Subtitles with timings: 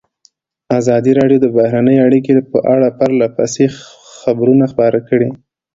[0.79, 3.63] ازادي راډیو د بهرنۍ اړیکې په اړه پرله پسې
[4.19, 5.29] خبرونه خپاره کړي.